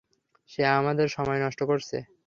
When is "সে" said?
0.49-0.61